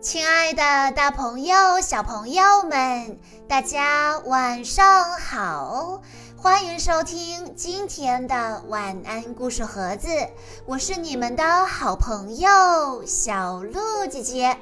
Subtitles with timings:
[0.00, 6.00] 亲爱的，大朋友、小朋友们，大家晚上好！
[6.38, 10.08] 欢迎收听今天的晚安故事盒子，
[10.64, 14.56] 我是你们的好朋友小鹿姐姐。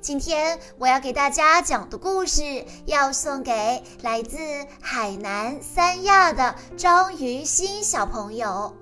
[0.00, 4.38] 今天我要给大家讲的故事，要送给来自
[4.80, 8.74] 海南三亚的张于欣小朋友。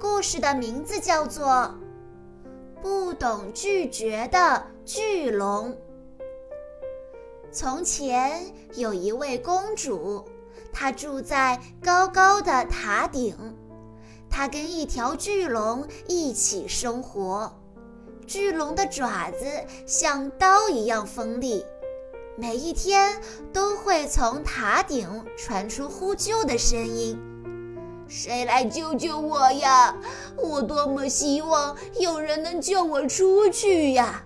[0.00, 1.72] 故事的名字叫做。
[2.82, 5.76] 不懂拒绝的巨龙。
[7.50, 10.24] 从前有一位公主，
[10.72, 13.36] 她住在高高的塔顶，
[14.30, 17.52] 她跟一条巨龙一起生活。
[18.26, 19.46] 巨龙的爪子
[19.86, 21.64] 像刀一样锋利，
[22.36, 23.20] 每一天
[23.52, 27.18] 都会从塔顶传出呼救的声音。
[28.08, 29.94] 谁来救救我呀！
[30.36, 34.24] 我多么希望有人能救我出去呀！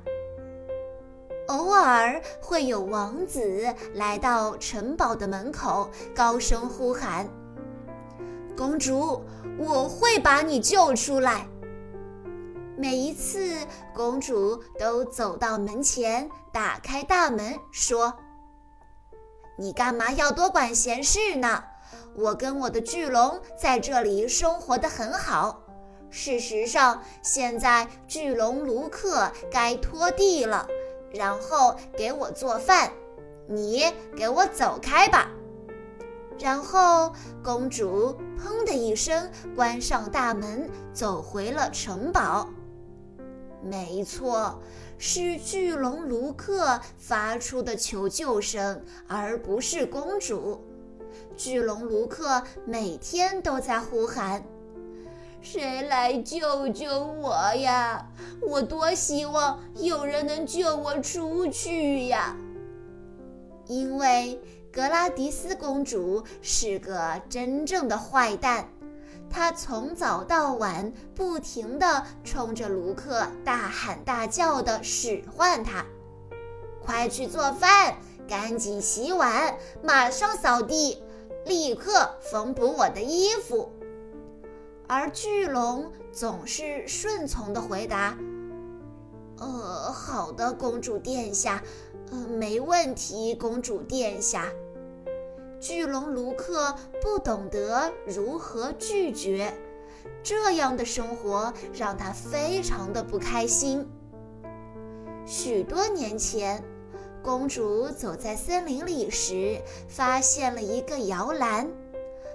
[1.48, 7.28] 偶尔会有王子来到城堡的门口，高声呼喊
[8.56, 9.24] ：“公主，
[9.58, 11.46] 我会把你救出来。”
[12.78, 13.58] 每一次，
[13.92, 18.14] 公主都走到门前，打开大门，说
[19.58, 21.64] ：“你干嘛要多管闲事呢？”
[22.14, 25.62] 我跟我的巨龙在这里生活的很好。
[26.10, 30.68] 事实上，现在巨龙卢克该拖地了，
[31.10, 32.92] 然后给我做饭。
[33.48, 33.84] 你
[34.16, 35.30] 给我走开吧！
[36.38, 42.48] 然后公主砰的一声关上大门，走回了城堡。
[43.62, 44.60] 没错，
[44.98, 50.64] 是巨龙卢克发出的求救声，而不是公主。
[51.36, 54.44] 巨龙卢克每天都在呼喊
[55.40, 58.06] ：“谁来救救我呀？
[58.40, 62.36] 我多希望有人能救我出去呀！”
[63.66, 64.40] 因为
[64.72, 68.68] 格拉迪斯公主是个真正的坏蛋，
[69.30, 75.84] 她从早到晚不停地冲着卢克大喊大叫地使唤他
[76.84, 77.96] ：“快去做饭，
[78.28, 81.02] 赶紧洗碗，马上扫地。”
[81.44, 83.70] 立刻缝补我的衣服，
[84.86, 88.16] 而巨龙总是顺从地回答
[89.38, 91.62] ：“呃，好的，公主殿下，
[92.10, 94.48] 呃，没问题，公主殿下。”
[95.60, 99.52] 巨龙卢克不懂得如何拒绝，
[100.22, 103.88] 这样的生活让他非常的不开心。
[105.26, 106.62] 许多年前。
[107.22, 111.70] 公主走在森林里时，发现了一个摇篮。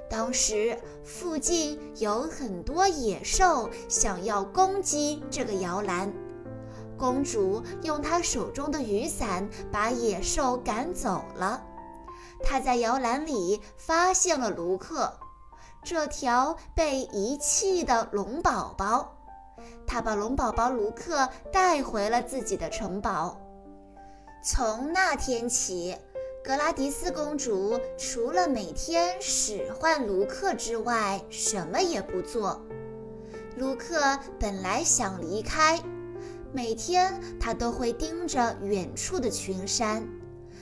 [0.09, 6.11] 当时附近有很多野兽想要攻击这个摇篮，
[6.97, 11.61] 公主用她手中的雨伞把野兽赶走了。
[12.41, 15.11] 她在摇篮里发现了卢克，
[15.83, 19.17] 这条被遗弃的龙宝宝。
[19.85, 23.37] 她把龙宝宝卢克带回了自己的城堡。
[24.43, 25.95] 从那天起，
[26.43, 32.65] 格拉迪斯公主除了每天使唤卢克之外，什么也不做。
[33.57, 35.81] 卢克本来想离开，
[36.53, 40.07] 每天他都会盯着远处的群山，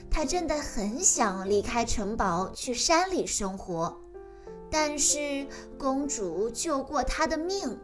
[0.10, 3.96] 他真的很想离开城堡去山里生活，
[4.72, 5.46] 但是
[5.78, 7.78] 公主救过他的命。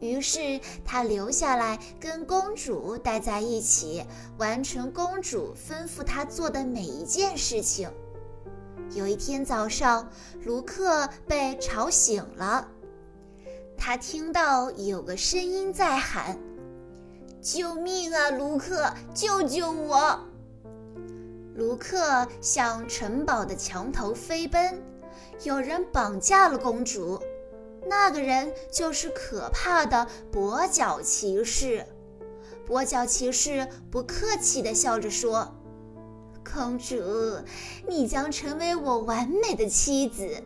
[0.00, 4.04] 于是他留下来跟公主待在一起，
[4.38, 7.90] 完成公主吩咐他做的每一件事情。
[8.94, 10.08] 有一天早上，
[10.44, 12.68] 卢克被吵醒了，
[13.78, 16.38] 他听到有个声音在喊
[17.40, 20.20] ：“救命啊，卢克，救救我！”
[21.56, 24.82] 卢克向城堡的墙头飞奔，
[25.44, 27.18] 有人绑架了公主。
[27.86, 31.86] 那个人就是可怕的跛脚骑士。
[32.66, 35.54] 跛脚骑士不客气地笑着说
[36.42, 36.96] ：“公主，
[37.86, 40.42] 你将成为我完美的妻子。”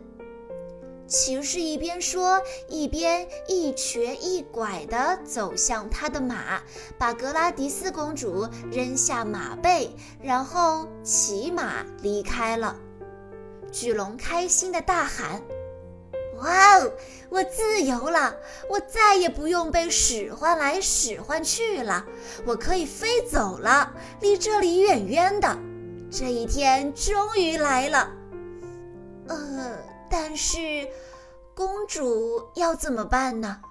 [1.07, 6.61] 骑士一边说，一边一瘸一拐地走向他的马，
[6.99, 12.75] 把格拉迪斯公主扔下马背，然后骑马离开了。
[13.71, 15.41] 巨龙开心地大喊。
[16.41, 16.91] 哇哦！
[17.29, 18.35] 我自由了，
[18.69, 22.05] 我再也不用被使唤来使唤去了，
[22.45, 25.57] 我可以飞走了，离这里远远的。
[26.11, 28.09] 这一天终于来了。
[29.27, 29.77] 呃，
[30.09, 30.57] 但是
[31.53, 33.61] 公主要怎么办呢？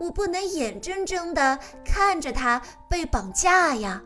[0.00, 4.02] 我不能眼睁睁地看着她被绑架呀。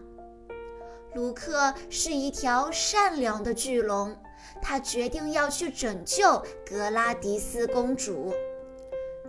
[1.15, 4.15] 卢克是一条善良的巨龙，
[4.67, 8.33] 他决定要去拯救格拉迪斯公主。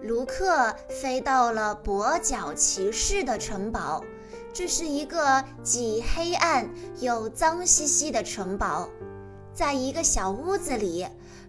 [0.02, 4.02] 卢克飞到了跛脚骑士的城堡，
[4.54, 6.70] 这是一个既黑暗
[7.02, 8.90] 又脏兮兮的城堡。
[9.54, 11.06] 在一个小屋子里，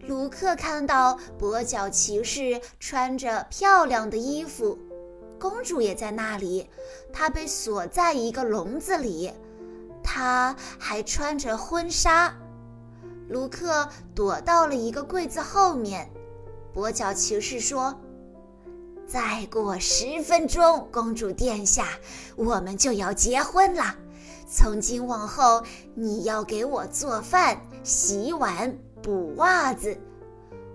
[0.08, 4.76] 卢克看到跛脚骑士穿着漂亮的衣服，
[5.38, 6.68] 公主也在那里，
[7.12, 9.32] 她被锁在一个笼子里。
[10.02, 12.32] 她还穿着婚纱，
[13.28, 16.11] 卢克躲到了一个柜子后面。
[16.75, 17.99] 跛脚骑士说
[19.06, 21.88] ：“再过十分钟，公主殿下，
[22.37, 23.96] 我们就要结婚了。
[24.49, 25.62] 从今往后，
[25.94, 29.96] 你要给我做饭、洗碗、补袜子。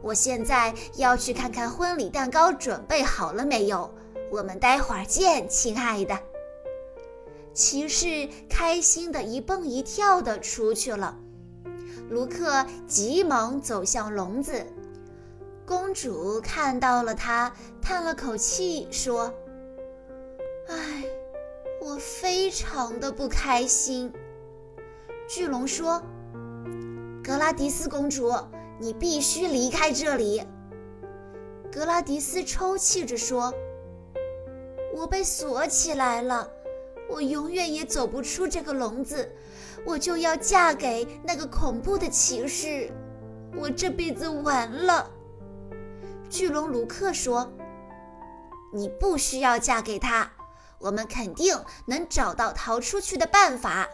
[0.02, 3.90] 我现在要去看看婚礼蛋糕准备好了没有。
[4.32, 6.20] 我们待会儿见，亲爱的。”
[7.54, 11.18] 骑士开心的一蹦一跳的出去了，
[12.12, 14.66] 卢克急忙走向笼子。
[15.66, 19.34] 公主看到了他，叹了口气说
[20.68, 21.06] ：“唉，
[21.82, 24.12] 我非常的不开心。”
[25.26, 26.04] 巨龙说
[27.24, 28.34] ：“格拉迪斯公主，
[28.78, 30.44] 你必须离开这里。”
[31.72, 33.54] 格拉迪斯抽泣着说
[34.94, 36.52] ：“我被锁起来了。”
[37.10, 39.30] 我永远也走不出这个笼子，
[39.86, 42.92] 我就要嫁给那个恐怖的骑士，
[43.56, 45.10] 我这辈子完了。
[46.30, 47.52] 巨龙卢克说
[48.74, 50.32] ：“你不需要嫁给他，
[50.80, 53.90] 我们肯定能找到逃出去的办法。”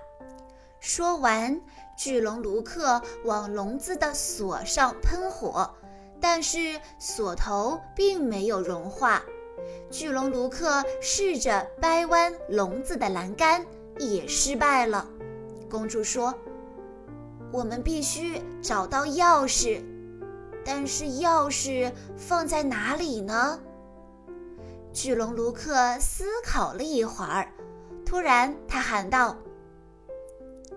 [0.80, 1.60] 说完，
[1.98, 5.74] 巨龙卢克往笼子的锁上喷火，
[6.22, 9.24] 但是锁头并没有融化。
[9.90, 13.66] 巨龙卢克试着掰弯笼子的栏杆，
[13.98, 15.08] 也失败了。
[15.70, 16.34] 公主说
[17.52, 19.82] ：“我们必须找到钥匙，
[20.66, 23.60] 但是钥匙放在哪里呢？”
[24.94, 27.52] 巨龙卢克思考了一会儿，
[28.06, 29.38] 突然他喊道：“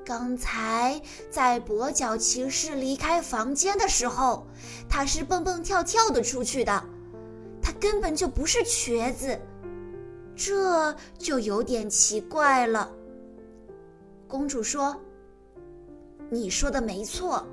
[0.05, 1.01] 刚才
[1.31, 4.47] 在跛脚骑士离开房间的时候，
[4.89, 6.83] 他是蹦蹦跳跳的出去的。”
[7.63, 9.39] 他根本就不是瘸子，
[10.35, 12.91] 这就有点奇怪了。
[14.31, 14.97] 公主说
[16.31, 17.45] ：“你说的没错。”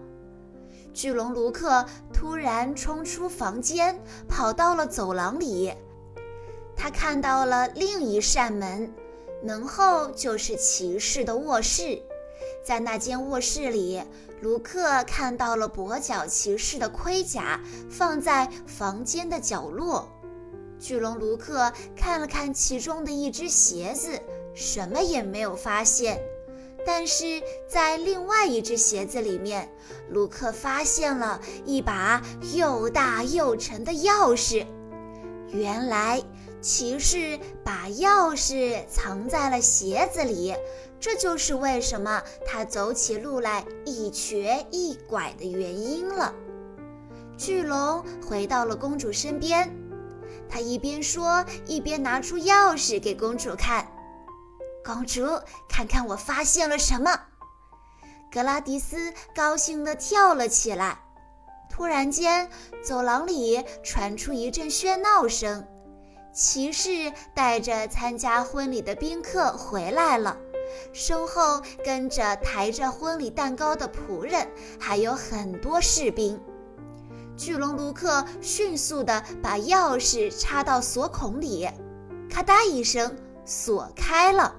[0.94, 1.84] 巨龙卢克
[2.14, 5.74] 突然冲出房间，跑到了走廊里。
[6.76, 8.94] 他看到了另一扇门，
[9.44, 12.00] 门后就是骑士的卧室。
[12.64, 14.02] 在那间卧室里，
[14.42, 17.60] 卢克看到了跛脚骑士的盔甲
[17.90, 20.08] 放在房间的角落。
[20.80, 24.20] 巨龙卢克看了看其中的一只鞋子，
[24.54, 26.20] 什么也没有发现。
[26.88, 29.70] 但是在另外一只鞋子里面，
[30.10, 32.24] 卢克发现了一把
[32.54, 34.66] 又大又沉的钥匙。
[35.50, 36.24] 原来
[36.62, 40.56] 骑士把钥匙藏在了鞋子里，
[40.98, 46.34] 这就是为什么他走起路来一瘸一拐的原因了。
[47.38, 49.70] 巨龙回到了公主身边。
[50.50, 53.86] 他一边说，一边拿出钥匙给公主看。
[54.88, 55.28] 公主，
[55.68, 57.20] 看看我发现了什么！
[58.32, 60.98] 格拉迪斯高兴地跳了起来。
[61.70, 62.50] 突然间，
[62.82, 65.68] 走廊里传出一阵喧闹声。
[66.34, 70.38] 骑士带着参加婚礼的宾客回来了，
[70.94, 74.48] 身后跟着抬着婚礼蛋糕的仆人，
[74.80, 76.42] 还有很多士兵。
[77.36, 81.70] 巨龙卢克迅速地把钥匙插到锁孔里，
[82.32, 83.14] 咔嗒一声，
[83.44, 84.56] 锁开了。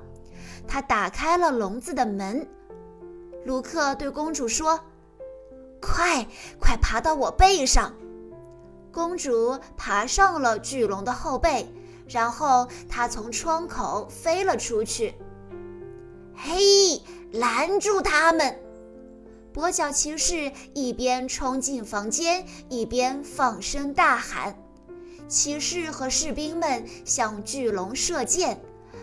[0.68, 2.46] 他打开了笼子的门。
[3.44, 4.78] 卢克对公主说
[5.80, 6.26] ：“快，
[6.60, 7.94] 快爬到我背上！”
[8.92, 11.66] 公主爬上了巨龙的后背，
[12.08, 15.14] 然后她从窗口飞了出去。
[16.34, 17.00] 嘿，
[17.32, 18.60] 拦住他们！
[19.54, 24.56] 跛脚骑士一边冲进房间，一边放声大喊。
[25.26, 28.60] 骑士和士兵们向巨龙射箭，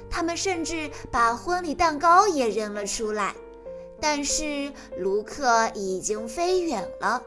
[0.10, 3.36] 他们甚至把婚礼蛋糕也扔了出来。
[4.00, 7.22] 但是卢克已经飞远了，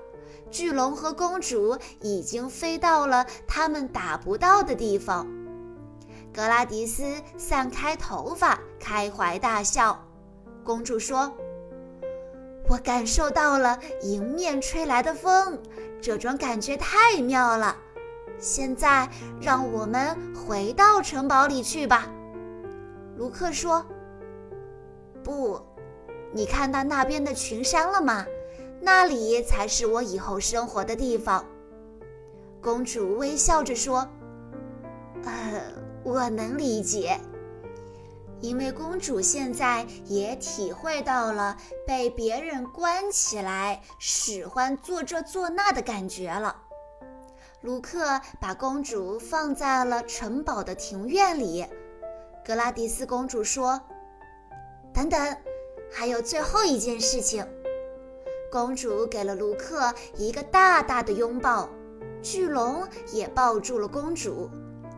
[0.51, 5.27] 巨龙和公主已经飞到了他们打不到的地方。
[6.33, 7.05] 格拉迪斯
[7.37, 10.05] 散开头发，开怀大笑。
[10.65, 11.33] 公主说。
[12.71, 15.59] 我感受到了迎面吹来的风，
[16.03, 17.75] 这种感觉太妙了。
[18.39, 19.09] 现在，
[19.41, 22.11] 让我们回到城堡里去吧。
[23.19, 23.85] 卢克说
[25.25, 25.61] ：“不，
[26.33, 28.25] 你看到那边的群山了吗？
[28.81, 31.45] 那里才是我以后生活的地方。”
[32.63, 34.09] 公主微笑着说
[35.27, 35.63] ：“呃，
[36.05, 37.19] 我能理解，
[38.41, 46.55] 因为公主现在也体会到了被别人关起来，使唤做这做那的感觉了。”
[47.63, 51.67] 卢克把公主放在了城堡的庭院里。
[52.49, 53.79] 格拉迪斯公主说
[54.95, 55.37] ：“等等，
[55.93, 57.47] 还有最后一件事情。”
[58.51, 61.69] 公主给了卢克一个大大的拥抱，
[62.23, 64.49] 巨龙也抱住了公主，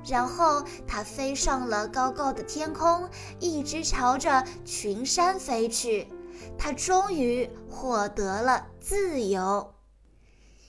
[0.06, 3.08] 然后它飞上了高高的天空，
[3.40, 6.06] 一直朝着群山飞去。
[6.56, 9.74] 它终于获得了自由。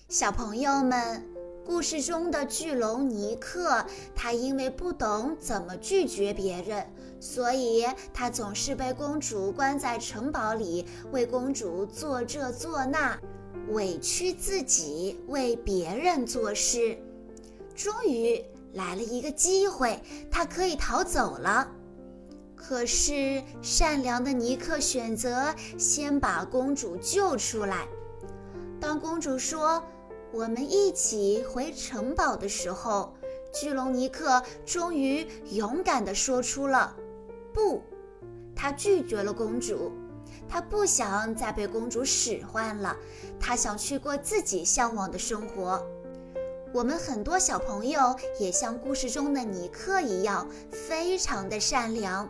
[0.09, 1.30] 小朋友们。
[1.71, 6.85] 故事中的巨龙尼克，他因为不懂怎么拒绝别人，
[7.21, 13.17] 所以他总是被公主关在城堡里，为公主做这做那，
[13.69, 16.97] 委屈自己为别人做事。
[17.73, 19.97] 终于来了一个机会，
[20.29, 21.71] 他可以逃走了。
[22.53, 27.87] 可是善良的尼克选择先把公主救出来。
[28.77, 29.81] 当公主说。
[30.33, 33.13] 我们一起回城堡的时候，
[33.53, 36.95] 巨龙尼克终于勇敢地说出了
[37.53, 37.81] “不”。
[38.55, 39.91] 他拒绝了公主，
[40.47, 42.95] 他不想再被公主使唤了，
[43.39, 45.85] 他想去过自己向往的生活。
[46.73, 52.25] 我们很多小朋友也像故事中的尼克一样，非常的善良。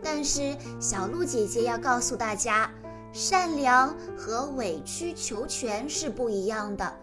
[0.00, 2.70] 但是小鹿姐姐要告诉大家，
[3.12, 6.94] 善良和委曲求全是不一样的。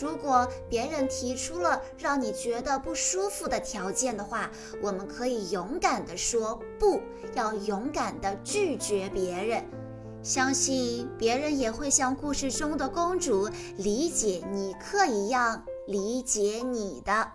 [0.00, 4.50] 如果别人提出了让你觉得不舒服的条件的话，
[4.82, 7.00] 我们可以勇敢地说不，
[7.34, 9.64] 要勇敢地拒绝别人。
[10.22, 17.30] 相信别人也会像故事中的公主理解尼克一样理解你的。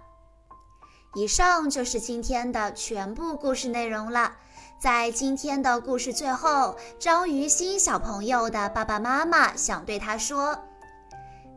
[1.15, 4.35] 以上就是今天的全部故事内容了。
[4.81, 10.68] 在今天的故事最后，张于心小朋友的爸爸妈妈想对他说。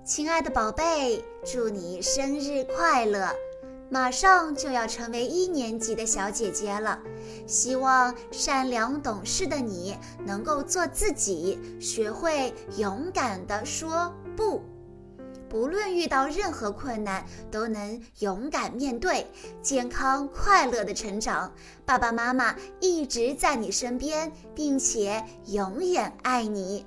[0.05, 3.33] 亲爱的宝贝，祝你生日快乐！
[3.89, 6.99] 马上就要成为一年级的小姐姐了，
[7.47, 14.61] 希望善良懂事的你能够做自己，学会勇敢地说不。
[15.49, 19.29] 不论遇到任何困难，都能勇敢面对，
[19.63, 21.53] 健康快乐的成长。
[21.87, 26.87] 爸爸妈妈一直在你身边，并且永远爱你。